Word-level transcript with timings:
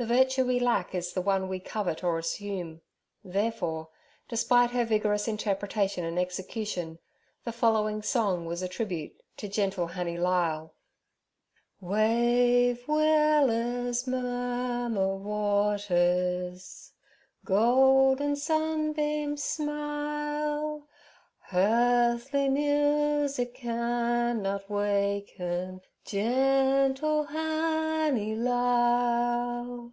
The 0.00 0.06
virtue 0.06 0.46
we 0.46 0.58
lack 0.58 0.94
is 0.94 1.12
the 1.12 1.20
one 1.20 1.46
we 1.46 1.60
covet 1.60 2.02
or 2.02 2.16
assume; 2.18 2.80
therefore, 3.22 3.90
despite 4.30 4.70
her 4.70 4.82
vigorous 4.86 5.28
interpretation 5.28 6.06
and 6.06 6.18
execution, 6.18 6.98
the 7.44 7.52
following 7.52 8.00
song 8.00 8.46
was 8.46 8.62
a 8.62 8.68
tribute 8.68 9.22
to 9.36 9.46
'Gentil 9.46 9.88
Hannie 9.88 10.16
Lisle.' 10.16 10.72
'Wave 11.82 12.88
willers, 12.88 14.06
murmur 14.06 15.16
waters. 15.16 16.92
Goldin 17.44 18.36
sunbeams 18.36 19.44
smile; 19.44 20.86
Hearthly 21.40 22.48
music 22.48 23.54
cannot 23.54 24.70
wakin 24.70 25.82
Gentil 26.06 27.24
Hannie 27.24 28.34
Lisle.' 28.36 29.92